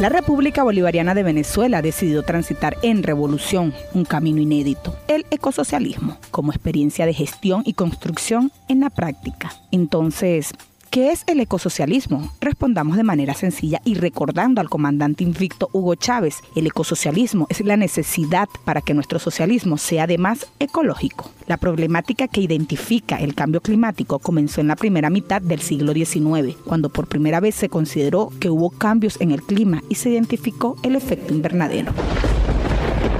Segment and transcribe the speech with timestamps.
[0.00, 6.16] La República Bolivariana de Venezuela ha decidido transitar en revolución un camino inédito, el ecosocialismo,
[6.30, 9.52] como experiencia de gestión y construcción en la práctica.
[9.70, 10.54] Entonces,
[10.90, 12.32] ¿Qué es el ecosocialismo?
[12.40, 17.76] Respondamos de manera sencilla y recordando al comandante invicto Hugo Chávez, el ecosocialismo es la
[17.76, 21.30] necesidad para que nuestro socialismo sea además ecológico.
[21.46, 26.56] La problemática que identifica el cambio climático comenzó en la primera mitad del siglo XIX,
[26.64, 30.76] cuando por primera vez se consideró que hubo cambios en el clima y se identificó
[30.82, 31.92] el efecto invernadero.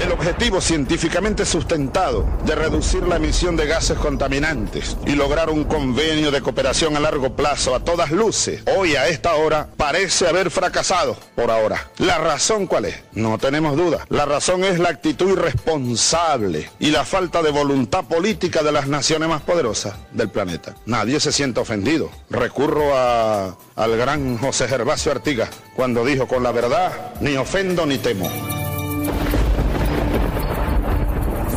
[0.00, 6.30] El objetivo científicamente sustentado de reducir la emisión de gases contaminantes y lograr un convenio
[6.30, 11.18] de cooperación a largo plazo a todas luces, hoy a esta hora parece haber fracasado
[11.36, 11.90] por ahora.
[11.98, 12.96] ¿La razón cuál es?
[13.12, 14.06] No tenemos duda.
[14.08, 19.28] La razón es la actitud irresponsable y la falta de voluntad política de las naciones
[19.28, 20.74] más poderosas del planeta.
[20.86, 22.10] Nadie se siente ofendido.
[22.30, 28.49] Recurro al gran José Gervasio Artigas cuando dijo con la verdad, ni ofendo ni temo.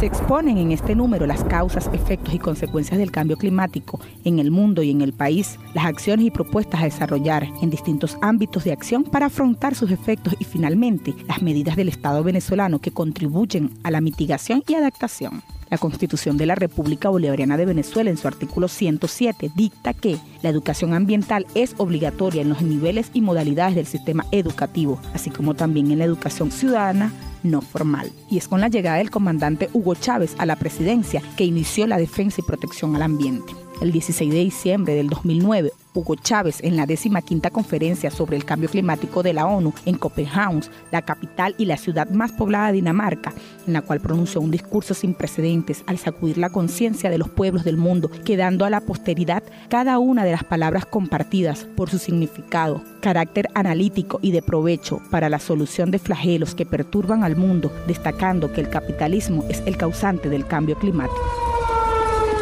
[0.03, 4.51] Se exponen en este número las causas, efectos y consecuencias del cambio climático en el
[4.51, 8.73] mundo y en el país, las acciones y propuestas a desarrollar en distintos ámbitos de
[8.73, 13.91] acción para afrontar sus efectos y finalmente las medidas del Estado venezolano que contribuyen a
[13.91, 15.41] la mitigación y adaptación.
[15.73, 20.49] La Constitución de la República Bolivariana de Venezuela en su artículo 107 dicta que la
[20.49, 25.89] educación ambiental es obligatoria en los niveles y modalidades del sistema educativo, así como también
[25.89, 28.11] en la educación ciudadana no formal.
[28.29, 31.97] Y es con la llegada del comandante Hugo Chávez a la presidencia que inició la
[31.97, 33.62] defensa y protección al ambiente.
[33.83, 38.69] El 16 de diciembre del 2009, Hugo Chávez en la 15 conferencia sobre el cambio
[38.69, 43.33] climático de la ONU en Copenhague, la capital y la ciudad más poblada de Dinamarca,
[43.67, 47.65] en la cual pronunció un discurso sin precedentes al sacudir la conciencia de los pueblos
[47.65, 52.81] del mundo, quedando a la posteridad cada una de las palabras compartidas por su significado,
[53.01, 58.53] carácter analítico y de provecho para la solución de flagelos que perturban al mundo, destacando
[58.53, 61.19] que el capitalismo es el causante del cambio climático.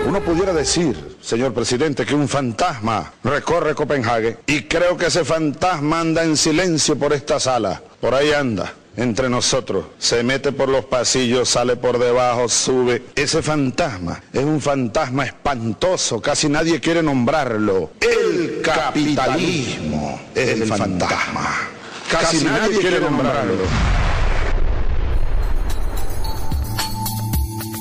[0.07, 5.99] Uno pudiera decir, señor presidente, que un fantasma recorre Copenhague y creo que ese fantasma
[6.01, 7.81] anda en silencio por esta sala.
[7.99, 9.85] Por ahí anda, entre nosotros.
[9.99, 13.03] Se mete por los pasillos, sale por debajo, sube.
[13.15, 17.91] Ese fantasma es un fantasma espantoso, casi nadie quiere nombrarlo.
[17.99, 21.69] El capitalismo es el fantasma.
[22.09, 24.10] Casi nadie quiere nombrarlo.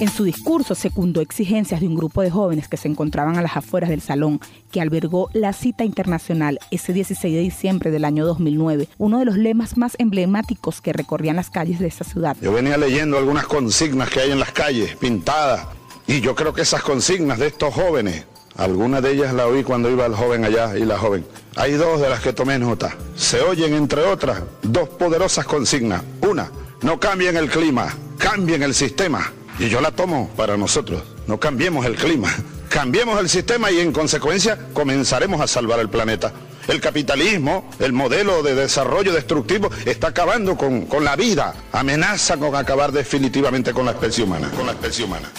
[0.01, 3.59] En su discurso secundó exigencias de un grupo de jóvenes que se encontraban a las
[3.59, 4.41] afueras del salón
[4.73, 9.37] que albergó la cita internacional ese 16 de diciembre del año 2009, uno de los
[9.37, 12.35] lemas más emblemáticos que recorrían las calles de esa ciudad.
[12.41, 15.67] Yo venía leyendo algunas consignas que hay en las calles, pintadas,
[16.07, 18.25] y yo creo que esas consignas de estos jóvenes,
[18.57, 21.27] algunas de ellas las oí cuando iba el joven allá y la joven.
[21.57, 22.97] Hay dos de las que tomé nota.
[23.17, 26.03] Se oyen, entre otras, dos poderosas consignas.
[26.27, 26.51] Una,
[26.81, 29.31] no cambien el clima, cambien el sistema.
[29.61, 31.03] Y yo la tomo para nosotros.
[31.27, 32.35] No cambiemos el clima,
[32.71, 36.33] cambiemos el sistema y en consecuencia comenzaremos a salvar el planeta.
[36.67, 42.57] El capitalismo, el modelo de desarrollo destructivo, está acabando con, con la vida, amenaza con
[42.57, 44.51] acabar definitivamente con la especie humana.
[44.57, 45.31] Con la especie humana.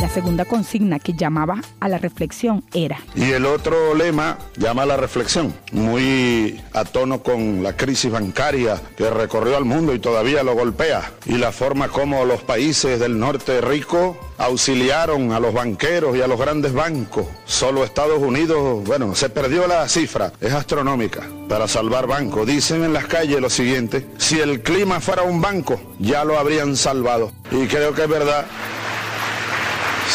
[0.00, 2.98] La segunda consigna que llamaba a la reflexión era.
[3.14, 8.80] Y el otro lema llama a la reflexión, muy a tono con la crisis bancaria
[8.96, 13.18] que recorrió al mundo y todavía lo golpea, y la forma como los países del
[13.18, 17.26] norte rico auxiliaron a los banqueros y a los grandes bancos.
[17.44, 22.46] Solo Estados Unidos, bueno, se perdió la cifra, es astronómica, para salvar bancos.
[22.46, 26.74] Dicen en las calles lo siguiente, si el clima fuera un banco, ya lo habrían
[26.74, 27.32] salvado.
[27.50, 28.46] Y creo que es verdad.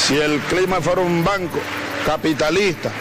[0.04, 1.60] Si el clima fuera un banco
[2.06, 2.92] capitalista,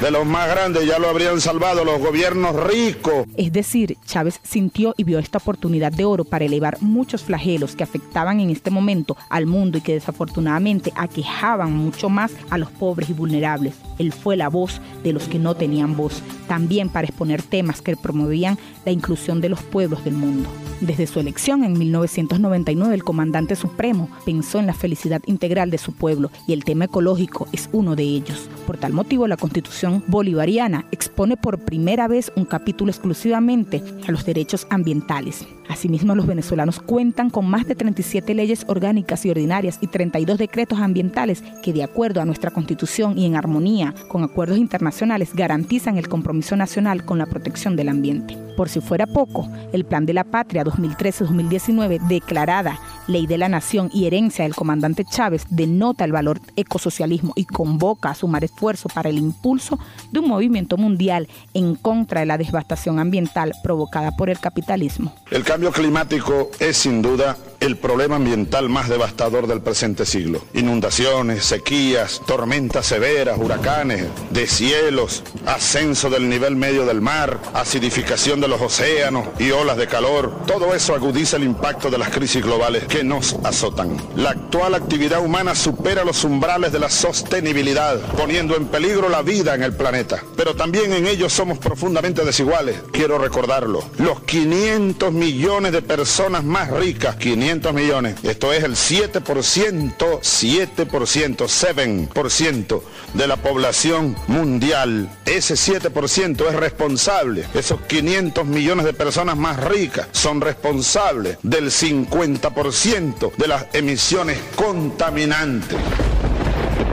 [0.00, 3.26] de los más grandes ya lo habrían salvado los gobiernos ricos.
[3.36, 7.84] Es decir, Chávez sintió y vio esta oportunidad de oro para elevar muchos flagelos que
[7.84, 13.08] afectaban en este momento al mundo y que desafortunadamente aquejaban mucho más a los pobres
[13.10, 13.74] y vulnerables.
[13.98, 17.96] Él fue la voz de los que no tenían voz, también para exponer temas que
[17.96, 20.48] promovían la inclusión de los pueblos del mundo.
[20.80, 25.92] Desde su elección en 1999, el comandante supremo pensó en la felicidad integral de su
[25.92, 28.50] pueblo y el tema ecológico es uno de ellos.
[28.66, 34.24] Por tal motivo, la Constitución bolivariana expone por primera vez un capítulo exclusivamente a los
[34.24, 35.46] derechos ambientales.
[35.68, 40.78] Asimismo, los venezolanos cuentan con más de 37 leyes orgánicas y ordinarias y 32 decretos
[40.78, 46.08] ambientales que, de acuerdo a nuestra Constitución y en armonía con acuerdos internacionales, garantizan el
[46.08, 48.36] compromiso nacional con la protección del ambiente.
[48.56, 53.90] Por si fuera poco, el Plan de la Patria 2013-2019, declarada ley de la nación
[53.92, 59.10] y herencia del comandante Chávez, denota el valor ecosocialismo y convoca a sumar esfuerzo para
[59.10, 59.78] el impulso
[60.10, 65.14] de un movimiento mundial en contra de la devastación ambiental provocada por el capitalismo.
[65.30, 70.42] El cambio climático es sin duda el problema ambiental más devastador del presente siglo.
[70.52, 78.60] Inundaciones, sequías, tormentas severas, huracanes, deshielos, ascenso del nivel medio del mar, acidificación de los
[78.60, 80.44] océanos y olas de calor.
[80.46, 83.96] Todo eso agudiza el impacto de las crisis globales que nos azotan.
[84.14, 89.54] La actual actividad humana supera los umbrales de la sostenibilidad, poniendo en peligro la vida
[89.54, 90.22] en el planeta.
[90.36, 92.76] Pero también en ello somos profundamente desiguales.
[92.92, 93.82] Quiero recordarlo.
[93.98, 102.82] Los 500 millones de personas más ricas, 500 millones, esto es el 7%, 7%, 7%
[103.14, 105.08] de la población mundial.
[105.24, 107.44] Ese 7% es responsable.
[107.54, 115.78] Esos 500 millones de personas más ricas son responsables del 50% de las emisiones contaminantes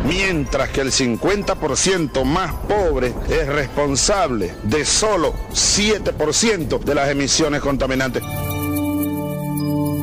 [0.04, 8.24] mientras que el 50% más pobre es responsable de solo 7% de las emisiones contaminantes.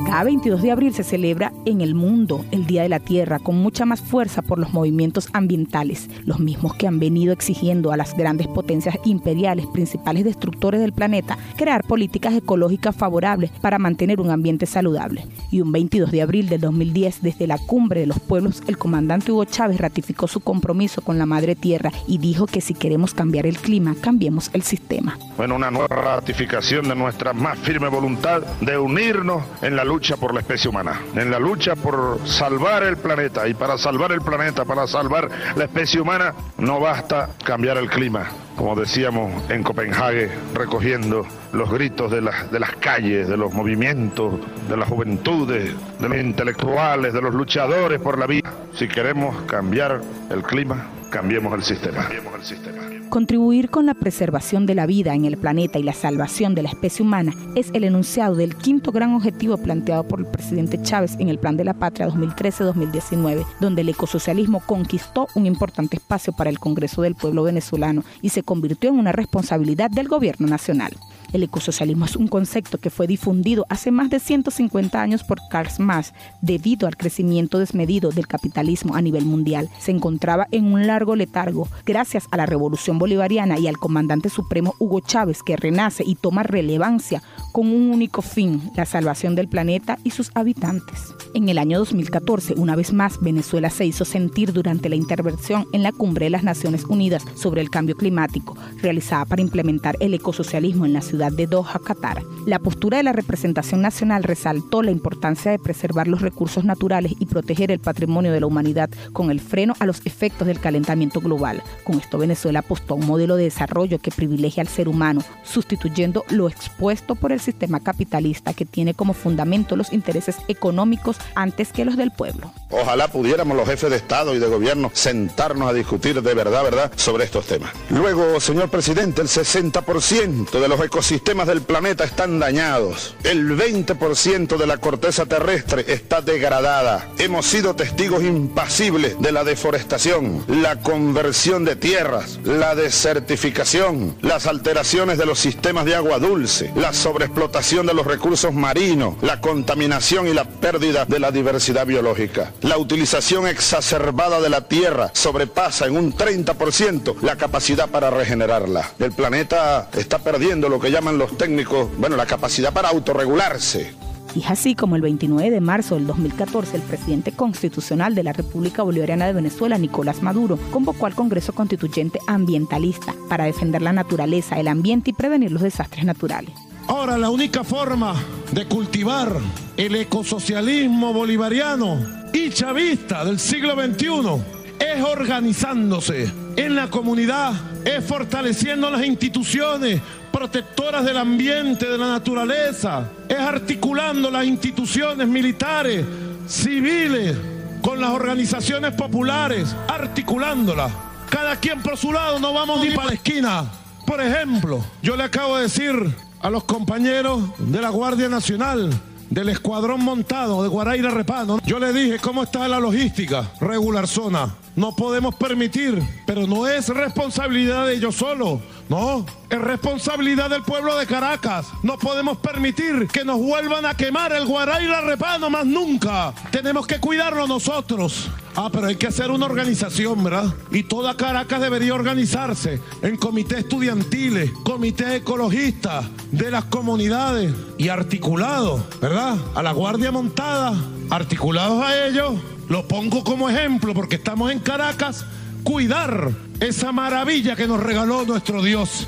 [0.08, 3.56] Cada 22 de abril se celebra en el mundo el Día de la Tierra con
[3.56, 8.16] mucha más fuerza por los movimientos ambientales, los mismos que han venido exigiendo a las
[8.16, 14.64] grandes potencias imperiales, principales destructores del planeta, crear políticas ecológicas favorables para mantener un ambiente
[14.64, 15.26] saludable.
[15.50, 19.30] Y un 22 de abril de 2010, desde la cumbre de los pueblos, el comandante
[19.30, 23.44] Hugo Chávez ratificó su compromiso con la Madre Tierra y dijo que si queremos cambiar
[23.44, 25.18] el clima, cambiemos el sistema.
[25.36, 30.16] Bueno, una nueva ratificación de nuestra más firme voluntad de unirnos en la lucha lucha
[30.16, 33.48] por la especie humana, en la lucha por salvar el planeta.
[33.48, 38.28] Y para salvar el planeta, para salvar la especie humana, no basta cambiar el clima.
[38.54, 44.34] Como decíamos en Copenhague, recogiendo los gritos de de las calles, de los movimientos,
[44.68, 48.52] de las juventudes, de los intelectuales, de los luchadores por la vida.
[48.74, 50.00] Si queremos cambiar
[50.30, 52.02] el clima, cambiemos el sistema.
[52.02, 53.08] Cambiemos el sistema.
[53.08, 56.68] Contribuir con la preservación de la vida en el planeta y la salvación de la
[56.68, 61.28] especie humana es el enunciado del quinto gran objetivo planteado por el presidente Chávez en
[61.28, 66.58] el Plan de la Patria 2013-2019, donde el ecosocialismo conquistó un importante espacio para el
[66.58, 70.92] Congreso del Pueblo venezolano y se convirtió en una responsabilidad del gobierno nacional.
[71.32, 75.68] El ecosocialismo es un concepto que fue difundido hace más de 150 años por Karl
[75.78, 79.68] Marx debido al crecimiento desmedido del capitalismo a nivel mundial.
[79.78, 84.74] Se encontraba en un largo letargo gracias a la revolución bolivariana y al comandante supremo
[84.78, 87.22] Hugo Chávez que renace y toma relevancia
[87.52, 91.14] con un único fin, la salvación del planeta y sus habitantes.
[91.34, 95.82] En el año 2014, una vez más, Venezuela se hizo sentir durante la intervención en
[95.82, 100.86] la Cumbre de las Naciones Unidas sobre el Cambio Climático, realizada para implementar el ecosocialismo
[100.86, 102.22] en la ciudad de Doha, Qatar.
[102.46, 107.26] La postura de la representación nacional resaltó la importancia de preservar los recursos naturales y
[107.26, 111.62] proteger el patrimonio de la humanidad con el freno a los efectos del calentamiento global.
[111.84, 116.24] Con esto Venezuela apostó a un modelo de desarrollo que privilegia al ser humano, sustituyendo
[116.30, 121.84] lo expuesto por el sistema capitalista que tiene como fundamento los intereses económicos antes que
[121.84, 122.52] los del pueblo.
[122.70, 126.92] Ojalá pudiéramos los jefes de Estado y de gobierno sentarnos a discutir de verdad, verdad,
[126.94, 127.72] sobre estos temas.
[127.90, 133.14] Luego, señor presidente, el 60% de los ecosistemas del planeta están dañados.
[133.24, 137.08] El 20% de la corteza terrestre está degradada.
[137.16, 145.16] Hemos sido testigos impasibles de la deforestación, la conversión de tierras, la desertificación, las alteraciones
[145.16, 150.34] de los sistemas de agua dulce, la sobreexplotación de los recursos marinos, la contaminación y
[150.34, 152.52] la pérdida de la diversidad biológica.
[152.60, 158.90] La utilización exacerbada de la tierra sobrepasa en un 30% la capacidad para regenerarla.
[158.98, 163.94] El planeta está perdiendo lo que llaman los técnicos, bueno, la capacidad para autorregularse.
[164.34, 168.32] Y es así como el 29 de marzo del 2014 el presidente constitucional de la
[168.32, 174.58] República Bolivariana de Venezuela, Nicolás Maduro, convocó al Congreso Constituyente Ambientalista para defender la naturaleza,
[174.58, 176.50] el ambiente y prevenir los desastres naturales.
[176.88, 178.14] Ahora la única forma
[178.50, 179.30] de cultivar
[179.76, 181.98] el ecosocialismo bolivariano
[182.32, 187.52] y chavista del siglo XXI es organizándose en la comunidad,
[187.84, 190.00] es fortaleciendo las instituciones
[190.38, 196.06] protectoras del ambiente, de la naturaleza, es articulando las instituciones militares,
[196.46, 197.36] civiles,
[197.82, 200.92] con las organizaciones populares, articulándolas.
[201.28, 203.64] Cada quien por su lado, no vamos ni para la esquina.
[204.06, 205.94] Por ejemplo, yo le acabo de decir
[206.40, 208.90] a los compañeros de la Guardia Nacional,
[209.30, 211.58] del escuadrón montado de Guaraira Repano.
[211.66, 213.50] Yo le dije, ¿cómo está la logística?
[213.60, 214.54] Regular zona.
[214.76, 220.96] No podemos permitir, pero no es responsabilidad de ellos solo, No, es responsabilidad del pueblo
[220.96, 221.66] de Caracas.
[221.82, 226.32] No podemos permitir que nos vuelvan a quemar el Guaray y la Repano más nunca.
[226.50, 228.30] Tenemos que cuidarlo nosotros.
[228.56, 230.54] Ah, pero hay que hacer una organización, ¿verdad?
[230.72, 238.80] Y toda Caracas debería organizarse en comités estudiantiles, comités ecologistas de las comunidades y articulados,
[239.00, 239.36] ¿verdad?
[239.54, 240.74] A la Guardia Montada,
[241.10, 242.34] articulados a ellos.
[242.68, 245.26] Lo pongo como ejemplo porque estamos en Caracas
[245.62, 246.30] cuidar
[246.60, 249.06] esa maravilla que nos regaló nuestro Dios.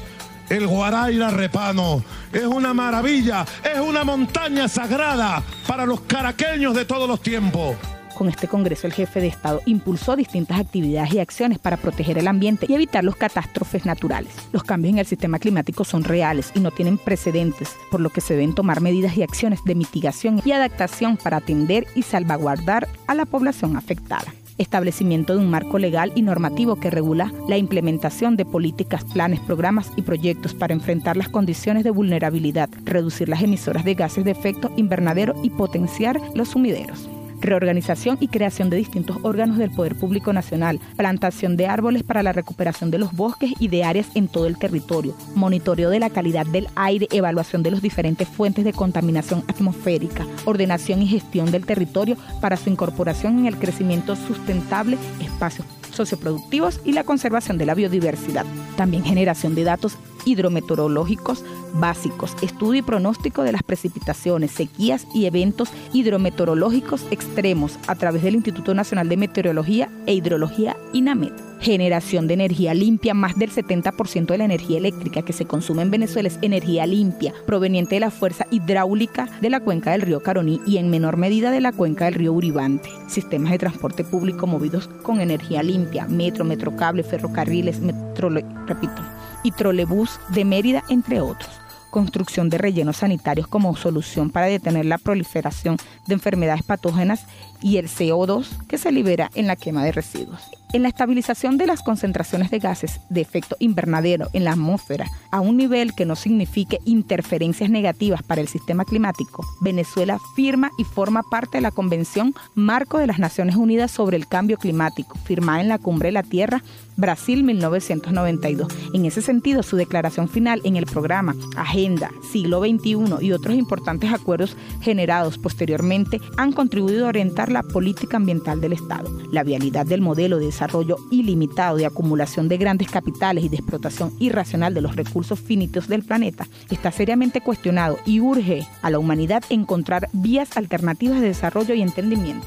[0.49, 2.03] El Guaraira Repano
[2.33, 7.77] es una maravilla, es una montaña sagrada para los caraqueños de todos los tiempos.
[8.17, 12.29] Con este Congreso, el jefe de Estado impulsó distintas actividades y acciones para proteger el
[12.29, 14.33] ambiente y evitar los catástrofes naturales.
[14.53, 18.21] Los cambios en el sistema climático son reales y no tienen precedentes, por lo que
[18.21, 23.15] se deben tomar medidas y acciones de mitigación y adaptación para atender y salvaguardar a
[23.15, 28.45] la población afectada establecimiento de un marco legal y normativo que regula la implementación de
[28.45, 33.95] políticas, planes, programas y proyectos para enfrentar las condiciones de vulnerabilidad, reducir las emisoras de
[33.95, 37.09] gases de efecto invernadero y potenciar los sumideros
[37.41, 42.33] reorganización y creación de distintos órganos del Poder Público Nacional, plantación de árboles para la
[42.33, 46.47] recuperación de los bosques y de áreas en todo el territorio, monitoreo de la calidad
[46.47, 52.17] del aire, evaluación de las diferentes fuentes de contaminación atmosférica, ordenación y gestión del territorio
[52.41, 58.47] para su incorporación en el crecimiento sustentable, espacios socioproductivos y la conservación de la biodiversidad.
[58.77, 65.71] También generación de datos hidrometeorológicos básicos, estudio y pronóstico de las precipitaciones, sequías y eventos
[65.93, 72.75] hidrometeorológicos extremos a través del Instituto Nacional de Meteorología e Hidrología INAMET generación de energía
[72.75, 73.15] limpia.
[73.15, 77.35] Más del 70% de la energía eléctrica que se consume en Venezuela es energía limpia,
[77.47, 81.51] proveniente de la fuerza hidráulica de la cuenca del río Caroní y en menor medida
[81.51, 82.89] de la cuenca del río Uribante.
[83.09, 88.31] Sistemas de transporte público movidos con energía limpia, metro, metrocable, ferrocarriles, metro,
[88.67, 89.03] repito,
[89.43, 91.51] y trolebús de Mérida, entre otros.
[91.91, 97.27] Construcción de rellenos sanitarios como solución para detener la proliferación de enfermedades patógenas
[97.63, 100.41] y el CO2 que se libera en la quema de residuos.
[100.73, 105.41] En la estabilización de las concentraciones de gases de efecto invernadero en la atmósfera a
[105.41, 111.25] un nivel que no signifique interferencias negativas para el sistema climático, Venezuela firma y forma
[111.25, 115.69] parte de la Convención Marco de las Naciones Unidas sobre el Cambio Climático, firmada en
[115.69, 116.63] la Cumbre de la Tierra,
[116.97, 118.73] Brasil 1992.
[118.95, 124.13] En ese sentido, su declaración final en el programa Agenda Siglo XXI y otros importantes
[124.13, 129.11] acuerdos generados posteriormente han contribuido a orientar la política ambiental del Estado.
[129.31, 134.13] La vialidad del modelo de desarrollo ilimitado de acumulación de grandes capitales y de explotación
[134.19, 139.45] irracional de los recursos finitos del planeta está seriamente cuestionado y urge a la humanidad
[139.51, 142.47] encontrar vías alternativas de desarrollo y entendimiento.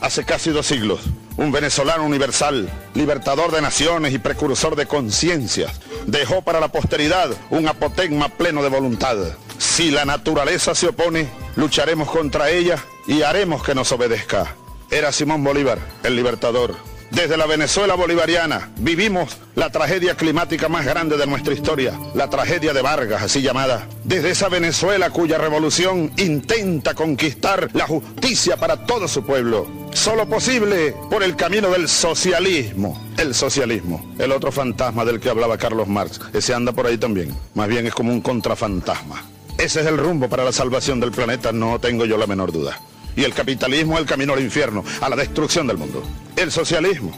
[0.00, 1.00] Hace casi dos siglos,
[1.36, 5.72] un venezolano universal, libertador de naciones y precursor de conciencias,
[6.06, 9.16] dejó para la posteridad un apotegma pleno de voluntad.
[9.58, 12.76] Si la naturaleza se opone, lucharemos contra ella
[13.08, 14.54] y haremos que nos obedezca.
[14.88, 16.76] Era Simón Bolívar, el libertador.
[17.10, 22.72] Desde la Venezuela bolivariana vivimos la tragedia climática más grande de nuestra historia, la tragedia
[22.72, 23.88] de Vargas, así llamada.
[24.04, 29.66] Desde esa Venezuela cuya revolución intenta conquistar la justicia para todo su pueblo.
[29.92, 33.02] Solo posible por el camino del socialismo.
[33.16, 37.34] El socialismo, el otro fantasma del que hablaba Carlos Marx, ese anda por ahí también.
[37.54, 39.24] Más bien es como un contrafantasma.
[39.56, 42.78] Ese es el rumbo para la salvación del planeta, no tengo yo la menor duda
[43.18, 46.04] y el capitalismo es el camino al infierno, a la destrucción del mundo.
[46.36, 47.12] El socialismo,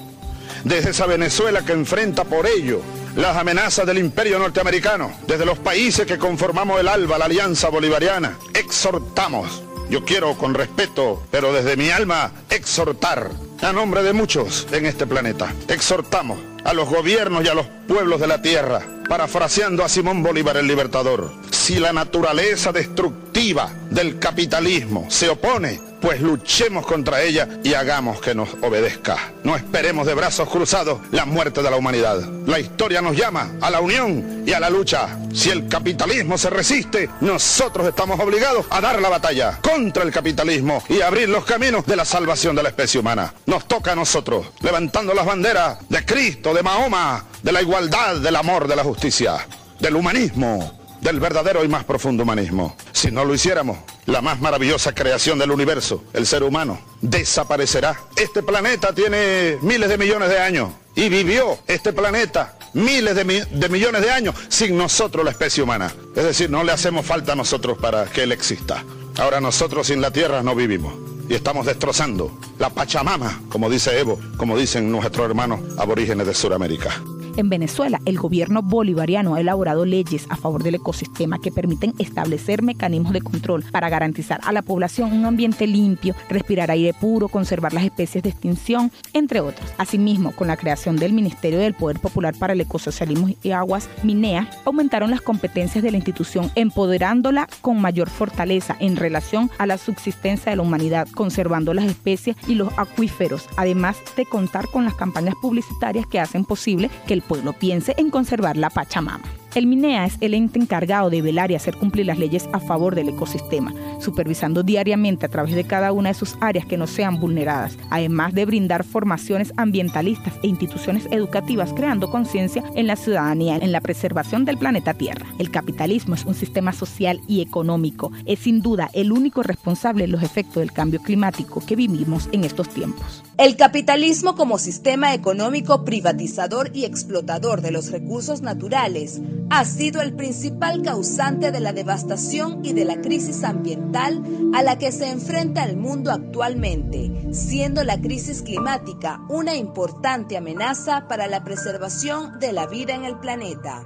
[0.64, 2.80] desde esa Venezuela que enfrenta por ello
[3.16, 8.38] las amenazas del imperio norteamericano, desde los países que conformamos el ALBA, la Alianza Bolivariana,
[8.54, 13.30] exhortamos, yo quiero con respeto, pero desde mi alma, exhortar
[13.61, 18.21] a nombre de muchos en este planeta, exhortamos a los gobiernos y a los pueblos
[18.21, 25.07] de la tierra, parafraseando a Simón Bolívar el Libertador, si la naturaleza destructiva del capitalismo
[25.11, 29.33] se opone pues luchemos contra ella y hagamos que nos obedezca.
[29.45, 32.21] No esperemos de brazos cruzados la muerte de la humanidad.
[32.47, 35.19] La historia nos llama a la unión y a la lucha.
[35.33, 40.83] Si el capitalismo se resiste, nosotros estamos obligados a dar la batalla contra el capitalismo
[40.88, 43.35] y abrir los caminos de la salvación de la especie humana.
[43.47, 48.37] Nos toca a nosotros, levantando las banderas de Cristo, de Mahoma, de la igualdad, del
[48.37, 49.47] amor, de la justicia,
[49.78, 52.76] del humanismo, del verdadero y más profundo humanismo.
[52.92, 53.78] Si no lo hiciéramos,
[54.11, 58.00] la más maravillosa creación del universo, el ser humano, desaparecerá.
[58.17, 64.02] Este planeta tiene miles de millones de años y vivió este planeta miles de, millones
[64.02, 65.93] de años sin nosotros, la especie humana.
[66.17, 68.85] Es decir, no le hacemos falta a nosotros para que Él exista.
[69.19, 70.95] Ahora nosotros sin la Tierra no vivimos
[71.29, 77.00] y estamos destrozando la Pachamama, como dice Evo, como dicen nuestros hermanos aborígenes de Sudamérica.
[77.40, 82.62] En Venezuela, el gobierno bolivariano ha elaborado leyes a favor del ecosistema que permiten establecer
[82.62, 87.73] mecanismos de control para garantizar a la población un ambiente limpio, respirar aire puro, conservar
[87.73, 89.66] las especies de extinción, entre otros.
[89.78, 94.50] Asimismo, con la creación del Ministerio del Poder Popular para el Ecosocialismo y Aguas, MINEA,
[94.66, 100.50] aumentaron las competencias de la institución, empoderándola con mayor fortaleza en relación a la subsistencia
[100.50, 105.37] de la humanidad, conservando las especies y los acuíferos, además de contar con las campañas
[105.40, 109.39] publicitarias que hacen posible que el pueblo piense en conservar la Pachamama.
[109.54, 112.95] El MINEA es el ente encargado de velar y hacer cumplir las leyes a favor
[112.95, 117.19] del ecosistema, supervisando diariamente a través de cada una de sus áreas que no sean
[117.19, 123.73] vulneradas, además de brindar formaciones ambientalistas e instituciones educativas creando conciencia en la ciudadanía en
[123.73, 125.26] la preservación del planeta Tierra.
[125.40, 130.12] El capitalismo es un sistema social y económico, es sin duda el único responsable de
[130.12, 133.25] los efectos del cambio climático que vivimos en estos tiempos.
[133.37, 140.14] El capitalismo como sistema económico privatizador y explotador de los recursos naturales ha sido el
[140.14, 144.23] principal causante de la devastación y de la crisis ambiental
[144.54, 151.09] a la que se enfrenta el mundo actualmente, siendo la crisis climática una importante amenaza
[151.09, 153.85] para la preservación de la vida en el planeta.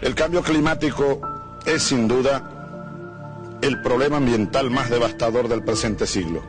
[0.00, 1.20] El cambio climático
[1.64, 6.42] es sin duda el problema ambiental más devastador del presente siglo.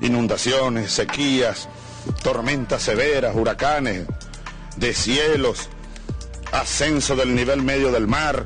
[0.00, 1.68] Inundaciones, sequías,
[2.22, 4.06] tormentas severas, huracanes,
[4.76, 5.68] deshielos,
[6.52, 8.44] ascenso del nivel medio del mar,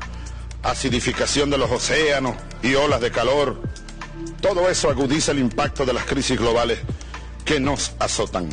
[0.63, 3.61] acidificación de los océanos y olas de calor.
[4.41, 6.79] Todo eso agudiza el impacto de las crisis globales
[7.45, 8.49] que nos azotan.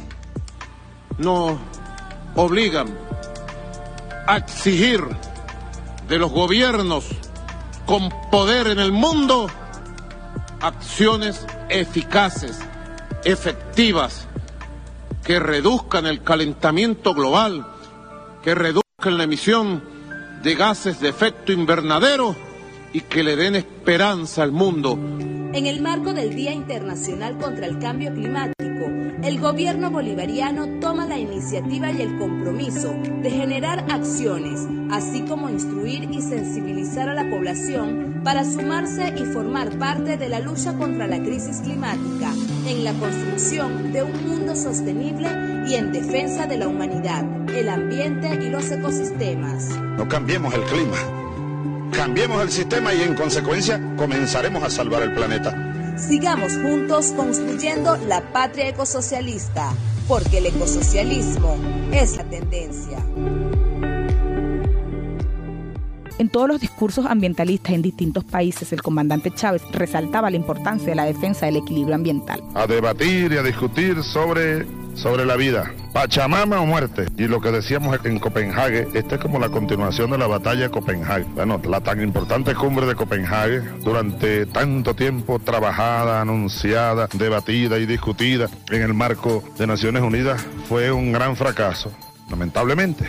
[1.18, 1.58] Nos
[2.34, 2.98] obligan
[4.26, 5.04] a exigir
[6.08, 7.06] de los gobiernos
[7.86, 9.46] con poder en el mundo
[10.60, 12.58] acciones eficaces,
[13.24, 14.26] efectivas,
[15.24, 17.66] que reduzcan el calentamiento global,
[18.42, 19.82] que reduzcan en la emisión
[20.42, 22.36] de gases de efecto invernadero
[22.92, 24.98] y que le den esperanza al mundo.
[25.52, 28.86] En el marco del Día Internacional contra el Cambio Climático,
[29.24, 36.10] el gobierno bolivariano toma la iniciativa y el compromiso de generar acciones, así como instruir
[36.10, 41.18] y sensibilizar a la población para sumarse y formar parte de la lucha contra la
[41.20, 42.32] crisis climática,
[42.66, 45.28] en la construcción de un mundo sostenible
[45.68, 49.70] y en defensa de la humanidad, el ambiente y los ecosistemas.
[49.96, 50.98] No cambiemos el clima,
[51.92, 55.73] cambiemos el sistema y en consecuencia comenzaremos a salvar el planeta.
[55.96, 59.72] Sigamos juntos construyendo la patria ecosocialista,
[60.08, 61.56] porque el ecosocialismo
[61.92, 62.98] es la tendencia.
[66.18, 70.94] En todos los discursos ambientalistas en distintos países, el comandante Chávez resaltaba la importancia de
[70.94, 72.42] la defensa del equilibrio ambiental.
[72.54, 75.72] A debatir y a discutir sobre sobre la vida.
[75.92, 77.06] Pachamama o muerte.
[77.16, 80.70] Y lo que decíamos en Copenhague, esta es como la continuación de la batalla de
[80.70, 81.26] Copenhague.
[81.34, 88.48] Bueno, la tan importante cumbre de Copenhague, durante tanto tiempo trabajada, anunciada, debatida y discutida
[88.70, 91.92] en el marco de Naciones Unidas, fue un gran fracaso,
[92.30, 93.08] lamentablemente.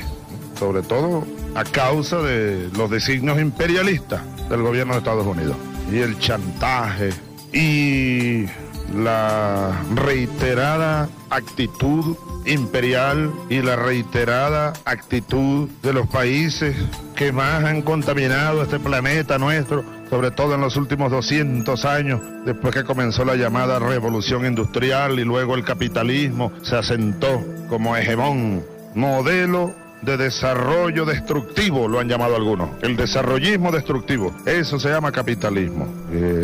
[0.57, 5.57] Sobre todo a causa de los designios imperialistas del gobierno de Estados Unidos.
[5.91, 7.09] Y el chantaje
[7.53, 8.45] y
[8.93, 16.75] la reiterada actitud imperial y la reiterada actitud de los países
[17.15, 22.73] que más han contaminado este planeta nuestro, sobre todo en los últimos 200 años, después
[22.73, 29.84] que comenzó la llamada revolución industrial y luego el capitalismo se asentó como hegemón, modelo
[30.01, 32.69] de desarrollo destructivo, lo han llamado algunos.
[32.81, 35.87] El desarrollismo destructivo, eso se llama capitalismo.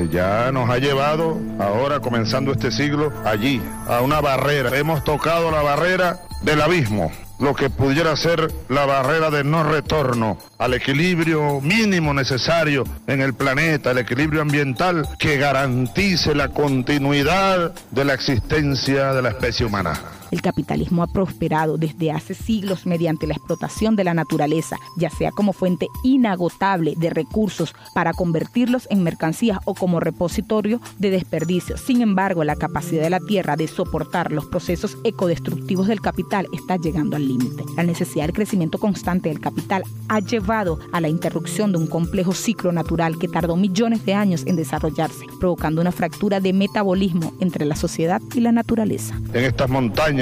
[0.10, 4.78] ya nos ha llevado, ahora comenzando este siglo, allí, a una barrera.
[4.78, 7.12] Hemos tocado la barrera del abismo
[7.42, 13.34] lo que pudiera ser la barrera de no retorno al equilibrio mínimo necesario en el
[13.34, 20.00] planeta, el equilibrio ambiental que garantice la continuidad de la existencia de la especie humana.
[20.32, 25.32] El capitalismo ha prosperado desde hace siglos mediante la explotación de la naturaleza, ya sea
[25.32, 31.82] como fuente inagotable de recursos para convertirlos en mercancías o como repositorio de desperdicios.
[31.82, 36.78] Sin embargo, la capacidad de la Tierra de soportar los procesos ecodestructivos del capital está
[36.78, 37.64] llegando al límite.
[37.76, 42.34] La necesidad del crecimiento constante del capital ha llevado a la interrupción de un complejo
[42.34, 47.66] ciclo natural que tardó millones de años en desarrollarse, provocando una fractura de metabolismo entre
[47.66, 49.20] la sociedad y la naturaleza.
[49.34, 50.21] En estas montañas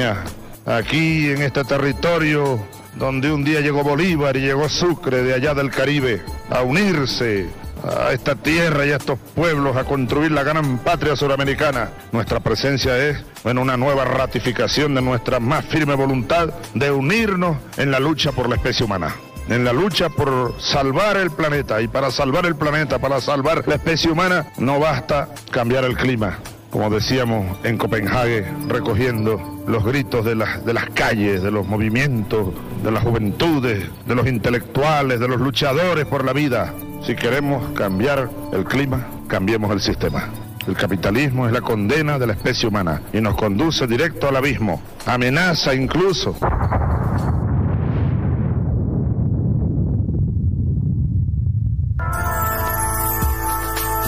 [0.66, 2.60] aquí en este territorio
[2.96, 7.48] donde un día llegó Bolívar y llegó Sucre de allá del Caribe a unirse
[7.84, 11.92] a esta tierra y a estos pueblos a construir la gran patria suramericana.
[12.12, 17.92] Nuestra presencia es bueno, una nueva ratificación de nuestra más firme voluntad de unirnos en
[17.92, 19.16] la lucha por la especie humana
[19.50, 21.82] en la lucha por salvar el planeta.
[21.82, 26.38] Y para salvar el planeta, para salvar la especie humana, no basta cambiar el clima.
[26.70, 32.54] Como decíamos en Copenhague, recogiendo los gritos de las, de las calles, de los movimientos,
[32.84, 36.74] de las juventudes, de los intelectuales, de los luchadores por la vida.
[37.04, 40.30] Si queremos cambiar el clima, cambiemos el sistema.
[40.68, 44.80] El capitalismo es la condena de la especie humana y nos conduce directo al abismo.
[45.08, 46.36] Amenaza incluso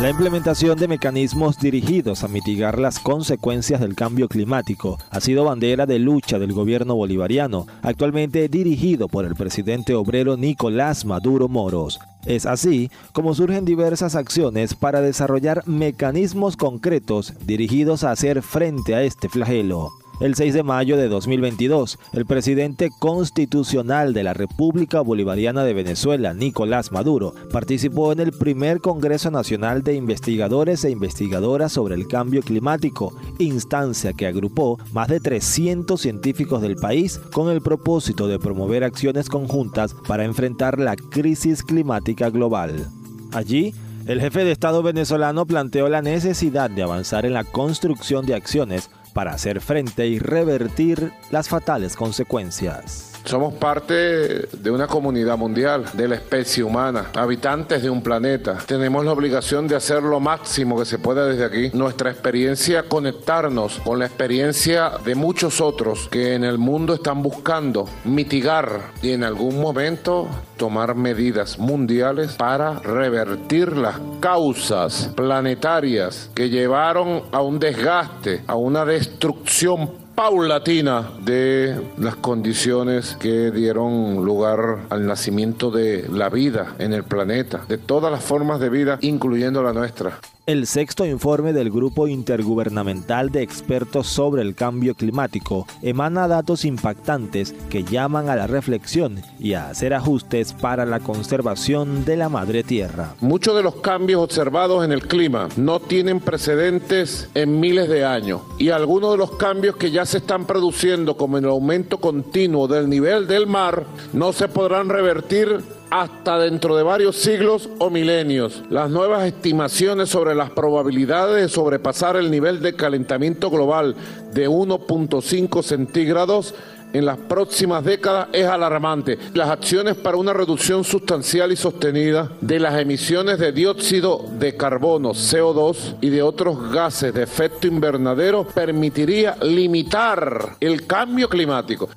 [0.01, 5.85] La implementación de mecanismos dirigidos a mitigar las consecuencias del cambio climático ha sido bandera
[5.85, 11.99] de lucha del gobierno bolivariano, actualmente dirigido por el presidente obrero Nicolás Maduro Moros.
[12.25, 19.03] Es así como surgen diversas acciones para desarrollar mecanismos concretos dirigidos a hacer frente a
[19.03, 20.00] este flagelo.
[20.21, 26.35] El 6 de mayo de 2022, el presidente constitucional de la República Bolivariana de Venezuela,
[26.35, 32.43] Nicolás Maduro, participó en el primer Congreso Nacional de Investigadores e Investigadoras sobre el Cambio
[32.43, 38.83] Climático, instancia que agrupó más de 300 científicos del país con el propósito de promover
[38.83, 42.89] acciones conjuntas para enfrentar la crisis climática global.
[43.31, 43.73] Allí,
[44.05, 48.91] el jefe de Estado venezolano planteó la necesidad de avanzar en la construcción de acciones
[49.13, 53.10] para hacer frente y revertir las fatales consecuencias.
[53.25, 58.57] Somos parte de una comunidad mundial, de la especie humana, habitantes de un planeta.
[58.65, 61.77] Tenemos la obligación de hacer lo máximo que se pueda desde aquí.
[61.77, 67.87] Nuestra experiencia, conectarnos con la experiencia de muchos otros que en el mundo están buscando
[68.05, 77.23] mitigar y en algún momento tomar medidas mundiales para revertir las causas planetarias que llevaron
[77.31, 85.71] a un desgaste, a una destrucción paulatina de las condiciones que dieron lugar al nacimiento
[85.71, 90.19] de la vida en el planeta, de todas las formas de vida, incluyendo la nuestra.
[90.51, 97.55] El sexto informe del Grupo Intergubernamental de Expertos sobre el Cambio Climático emana datos impactantes
[97.69, 102.63] que llaman a la reflexión y a hacer ajustes para la conservación de la madre
[102.63, 103.15] tierra.
[103.21, 108.41] Muchos de los cambios observados en el clima no tienen precedentes en miles de años
[108.59, 112.89] y algunos de los cambios que ya se están produciendo como el aumento continuo del
[112.89, 118.63] nivel del mar no se podrán revertir hasta dentro de varios siglos o milenios.
[118.69, 123.95] Las nuevas estimaciones sobre las probabilidades de sobrepasar el nivel de calentamiento global
[124.33, 126.55] de 1.5 centígrados
[126.93, 129.17] en las próximas décadas es alarmante.
[129.33, 135.11] Las acciones para una reducción sustancial y sostenida de las emisiones de dióxido de carbono,
[135.11, 141.89] CO2 y de otros gases de efecto invernadero permitiría limitar el cambio climático.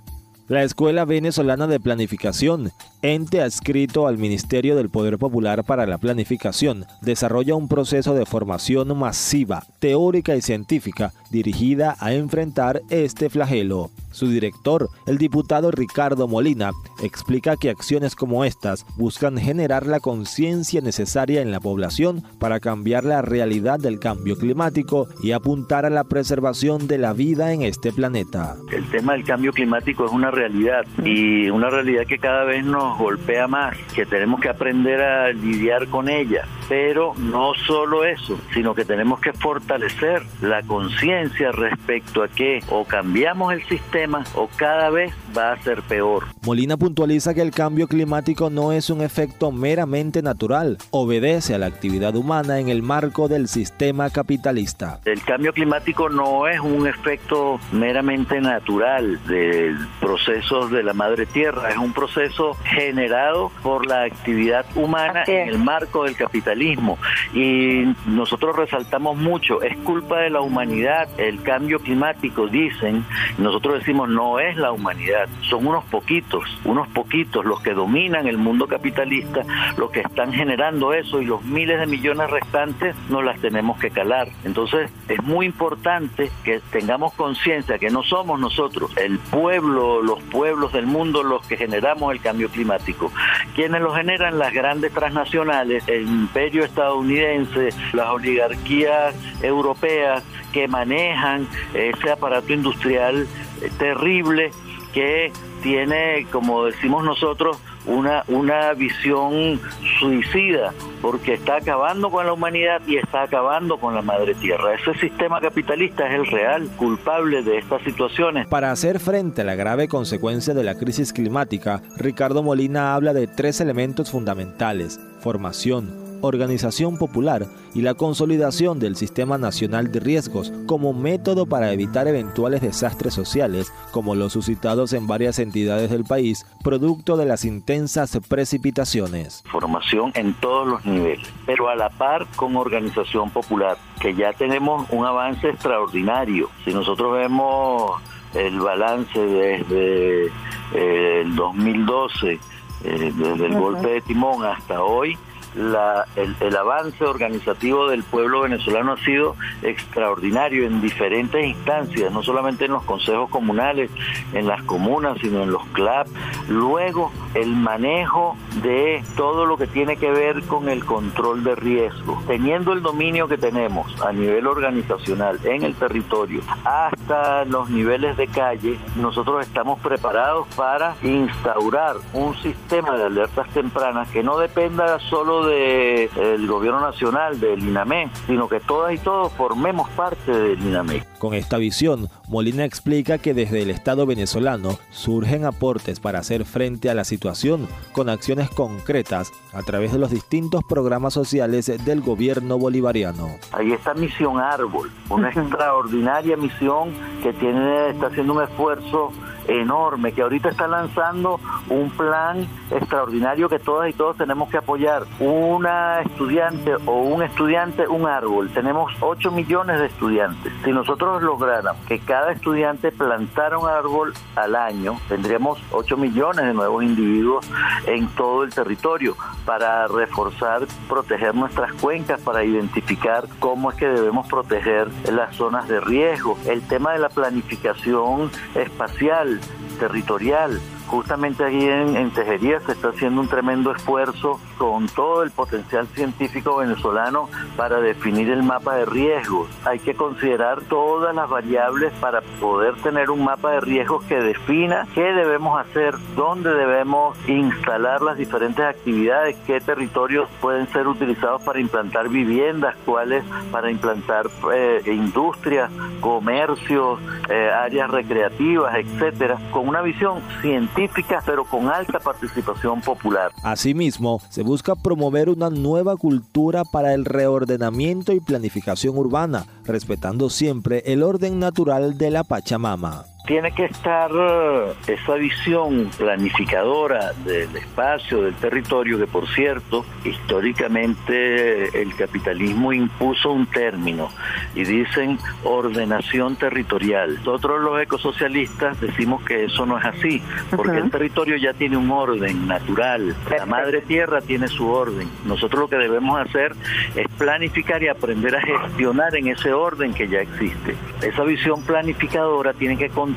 [0.47, 6.85] La Escuela Venezolana de Planificación, ente adscrito al Ministerio del Poder Popular para la Planificación,
[7.01, 13.91] desarrolla un proceso de formación masiva, teórica y científica dirigida a enfrentar este flagelo.
[14.15, 16.71] Su director, el diputado Ricardo Molina,
[17.03, 23.03] explica que acciones como estas buscan generar la conciencia necesaria en la población para cambiar
[23.03, 27.93] la realidad del cambio climático y apuntar a la preservación de la vida en este
[27.93, 28.55] planeta.
[28.71, 32.97] El tema del cambio climático es una realidad y una realidad que cada vez nos
[32.97, 36.47] golpea más, que tenemos que aprender a lidiar con ella.
[36.69, 42.85] Pero no solo eso, sino que tenemos que fortalecer la conciencia respecto a que o
[42.85, 44.04] cambiamos el sistema
[44.35, 46.25] o cada vez va a ser peor.
[46.45, 51.67] Molina puntualiza que el cambio climático no es un efecto meramente natural, obedece a la
[51.67, 55.01] actividad humana en el marco del sistema capitalista.
[55.05, 61.71] El cambio climático no es un efecto meramente natural del procesos de la madre tierra,
[61.71, 66.99] es un proceso generado por la actividad humana en el marco del capitalismo.
[67.33, 73.05] Y nosotros resaltamos mucho, es culpa de la humanidad, el cambio climático, dicen,
[73.39, 78.39] nosotros decimos no es la humanidad, son unos poquitos, unos poquitos los que dominan el
[78.39, 79.43] mundo capitalista,
[79.77, 83.91] los que están generando eso y los miles de millones restantes nos las tenemos que
[83.91, 84.29] calar.
[84.45, 90.73] Entonces es muy importante que tengamos conciencia que no somos nosotros, el pueblo, los pueblos
[90.73, 93.13] del mundo los que generamos el cambio climático.
[93.55, 102.11] Quienes lo generan las grandes transnacionales, el imperio estadounidense, las oligarquías europeas que manejan ese
[102.11, 103.27] aparato industrial
[103.71, 104.51] terrible
[104.93, 109.61] que tiene, como decimos nosotros, una, una visión
[109.99, 110.73] suicida,
[111.03, 114.75] porque está acabando con la humanidad y está acabando con la madre tierra.
[114.75, 118.47] Ese sistema capitalista es el real culpable de estas situaciones.
[118.47, 123.27] Para hacer frente a la grave consecuencia de la crisis climática, Ricardo Molina habla de
[123.27, 130.93] tres elementos fundamentales, formación, organización popular y la consolidación del Sistema Nacional de Riesgos como
[130.93, 137.17] método para evitar eventuales desastres sociales, como los suscitados en varias entidades del país, producto
[137.17, 139.43] de las intensas precipitaciones.
[139.51, 144.87] Formación en todos los niveles, pero a la par con organización popular, que ya tenemos
[144.91, 146.49] un avance extraordinario.
[146.65, 148.01] Si nosotros vemos
[148.35, 150.27] el balance desde
[150.75, 155.17] eh, el 2012, eh, desde el golpe de timón hasta hoy,
[155.55, 162.65] la, el, avance organizativo del pueblo venezolano ha sido extraordinario en diferentes instancias, no solamente
[162.67, 163.91] en los consejos comunales,
[164.33, 166.07] en las comunas, sino en los CLAP.
[166.49, 172.23] Luego, el manejo de todo lo que tiene que ver con el control de riesgo.
[172.27, 178.27] Teniendo el dominio que tenemos a nivel organizacional en el territorio hasta los niveles de
[178.29, 185.44] calle, nosotros estamos preparados para instaurar un sistema de alertas tempranas que no dependa solo
[185.47, 191.05] del gobierno nacional, del INAME, sino que todas y todos formemos parte del INAME.
[191.19, 196.91] Con esta visión, Molina explica que desde el Estado venezolano surgen aportes para hacer frente
[196.91, 202.59] a la situación con acciones concretas a través de los distintos programas sociales del gobierno
[202.59, 203.29] bolivariano.
[203.53, 209.13] Ahí está Misión Árbol, una extraordinaria misión que tiene, está haciendo un esfuerzo
[209.49, 215.05] enorme, que ahorita está lanzando un plan extraordinario que todas y todos tenemos que apoyar.
[215.21, 218.51] Una estudiante o un estudiante, un árbol.
[218.53, 220.53] Tenemos 8 millones de estudiantes.
[220.65, 226.55] Si nosotros lográramos que cada estudiante plantara un árbol al año, tendríamos 8 millones de
[226.55, 227.51] nuevos individuos
[227.87, 234.27] en todo el territorio para reforzar, proteger nuestras cuencas, para identificar cómo es que debemos
[234.29, 236.39] proteger las zonas de riesgo.
[236.47, 239.74] El tema de la planificación espacial, Peace.
[239.87, 240.61] Territorial.
[240.87, 246.59] Justamente aquí en, Tejería se está haciendo un tremendo esfuerzo con todo el potencial científico
[246.59, 249.49] venezolano para definir el mapa de riesgos.
[249.65, 254.87] Hay que considerar todas las variables para poder tener un mapa de riesgos que defina
[254.95, 261.61] qué debemos hacer, dónde debemos instalar las diferentes actividades, qué territorios pueden ser utilizados para
[261.61, 265.71] implantar viviendas, cuáles para implantar eh, industrias,
[266.01, 273.33] comercios, eh, áreas recreativas, etcétera, con una visión científica pero con alta participación popular.
[273.43, 280.85] Asimismo, se busca promover una nueva cultura para el reordenamiento y planificación urbana, respetando siempre
[280.87, 288.23] el orden natural de la Pachamama tiene que estar eh, esa visión planificadora del espacio,
[288.23, 294.11] del territorio, que por cierto, históricamente el capitalismo impuso un término
[294.55, 297.17] y dicen ordenación territorial.
[297.25, 300.23] Nosotros los ecosocialistas decimos que eso no es así,
[300.55, 305.09] porque el territorio ya tiene un orden natural, la madre tierra tiene su orden.
[305.25, 306.53] Nosotros lo que debemos hacer
[306.95, 310.77] es planificar y aprender a gestionar en ese orden que ya existe.
[311.01, 313.14] Esa visión planificadora tiene que contar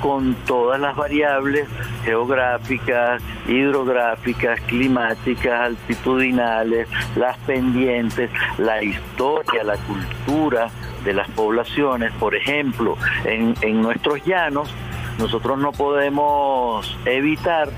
[0.00, 1.68] con todas las variables
[2.04, 10.68] geográficas, hidrográficas, climáticas, altitudinales, las pendientes, la historia, la cultura
[11.04, 12.12] de las poblaciones.
[12.12, 14.72] Por ejemplo, en, en nuestros llanos,
[15.18, 17.68] nosotros no podemos evitar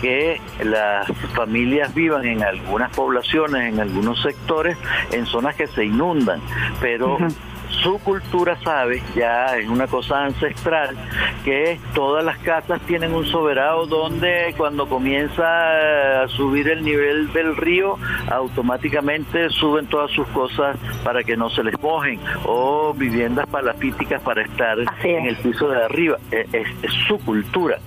[0.00, 4.76] que las familias vivan en algunas poblaciones, en algunos sectores,
[5.12, 6.40] en zonas que se inundan,
[6.80, 7.18] pero
[7.82, 10.96] su cultura sabe, ya es una cosa ancestral,
[11.44, 17.56] que todas las casas tienen un soberano donde cuando comienza a subir el nivel del
[17.56, 17.98] río,
[18.30, 24.42] automáticamente suben todas sus cosas para que no se les mojen, o viviendas palafíticas para
[24.42, 26.18] estar en el piso de arriba.
[26.30, 27.78] E, es, es su cultura.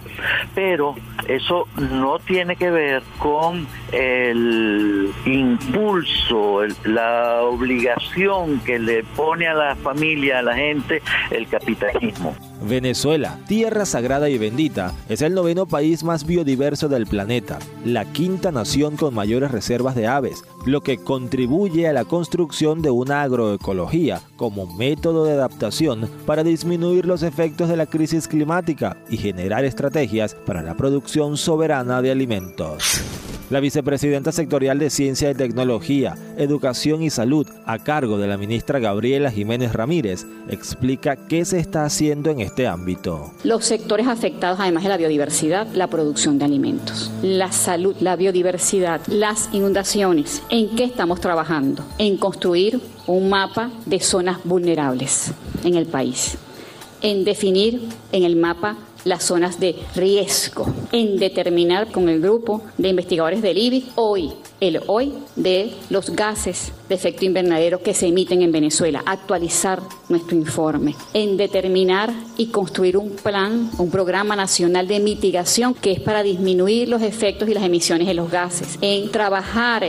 [0.53, 0.95] Pero
[1.27, 9.75] eso no tiene que ver con el impulso, la obligación que le pone a la
[9.93, 12.35] familia, a la gente, el capitalismo.
[12.61, 18.51] Venezuela, tierra sagrada y bendita, es el noveno país más biodiverso del planeta, la quinta
[18.51, 24.21] nación con mayores reservas de aves, lo que contribuye a la construcción de una agroecología
[24.35, 30.35] como método de adaptación para disminuir los efectos de la crisis climática y generar estrategias
[30.45, 33.01] para la producción soberana de alimentos.
[33.49, 38.77] La vicepresidenta sectorial de Ciencia y Tecnología, Educación y Salud, a cargo de la ministra
[38.77, 43.31] Gabriela Jiménez Ramírez, explica qué se está haciendo en este ámbito.
[43.43, 49.01] Los sectores afectados, además de la biodiversidad, la producción de alimentos, la salud, la biodiversidad,
[49.07, 50.41] las inundaciones.
[50.49, 51.83] ¿En qué estamos trabajando?
[51.97, 55.31] En construir un mapa de zonas vulnerables
[55.63, 56.37] en el país,
[57.01, 58.77] en definir en el mapa
[59.09, 64.81] las zonas de riesgo, en determinar con el grupo de investigadores del IBI hoy, el
[64.87, 70.95] hoy de los gases de efecto invernadero que se emiten en Venezuela, actualizar nuestro informe,
[71.13, 76.87] en determinar y construir un plan, un programa nacional de mitigación que es para disminuir
[76.87, 79.83] los efectos y las emisiones de los gases, en trabajar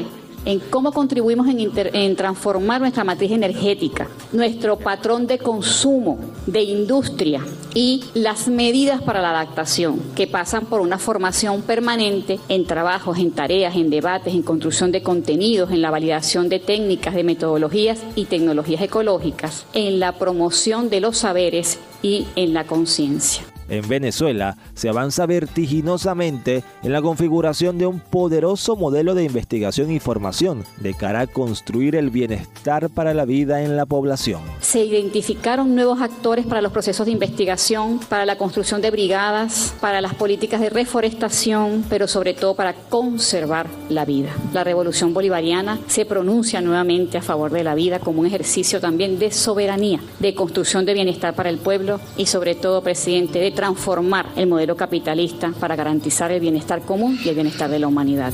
[0.44, 8.04] en cómo contribuimos en, transformar nuestra matriz energética, nuestro patrón de consumo, de industria y
[8.14, 13.76] las medidas para la adaptación, que pasan por una formación permanente en trabajos, en tareas,
[13.76, 18.82] en debates, en construcción de contenidos, en la validación de técnicas, de metodologías y tecnologías
[18.82, 23.49] ecológicas, en la promoción de los saberes y en la conciencia.
[23.70, 30.00] En Venezuela se avanza vertiginosamente en la configuración de un poderoso modelo de investigación y
[30.00, 34.40] formación de cara a construir el bienestar para la vida en la población.
[34.60, 40.00] Se identificaron nuevos actores para los procesos de investigación, para la construcción de brigadas, para
[40.00, 44.34] las políticas de reforestación, pero sobre todo para conservar la vida.
[44.52, 49.20] La revolución bolivariana se pronuncia nuevamente a favor de la vida como un ejercicio también
[49.20, 54.26] de soberanía, de construcción de bienestar para el pueblo y sobre todo, presidente, de transformar
[54.36, 58.32] el modelo capitalista para garantizar el bienestar común y el bienestar de la humanidad.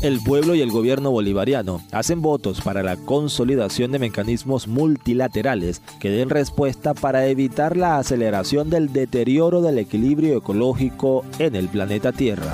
[0.00, 6.08] El pueblo y el gobierno bolivariano hacen votos para la consolidación de mecanismos multilaterales que
[6.08, 12.52] den respuesta para evitar la aceleración del deterioro del equilibrio ecológico en el planeta Tierra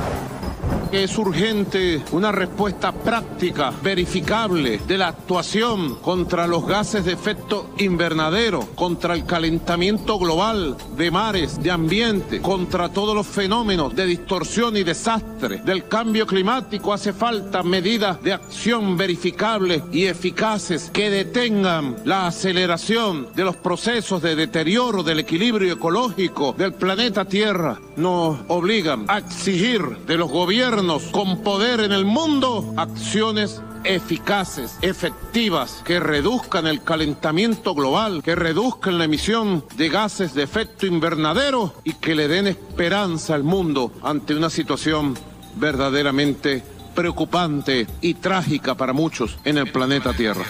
[0.93, 8.61] es urgente una respuesta práctica, verificable de la actuación contra los gases de efecto invernadero,
[8.75, 14.85] contra el calentamiento global de mares, de ambiente, contra todos los fenómenos de distorsión y
[14.85, 16.93] desastre del cambio climático.
[16.93, 24.23] Hace falta medidas de acción verificables y eficaces que detengan la aceleración de los procesos
[24.23, 27.79] de deterioro del equilibrio ecológico del planeta Tierra.
[27.97, 35.83] Nos obligan a exigir de los gobiernos con poder en el mundo acciones eficaces, efectivas,
[35.85, 41.95] que reduzcan el calentamiento global, que reduzcan la emisión de gases de efecto invernadero y
[41.95, 45.15] que le den esperanza al mundo ante una situación
[45.55, 46.63] verdaderamente
[46.95, 50.45] preocupante y trágica para muchos en el planeta Tierra.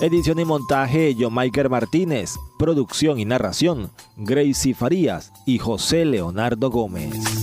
[0.00, 2.38] Edición y montaje Michael Martínez.
[2.58, 7.39] Producción y narración Gracie Farías y José Leonardo Gómez.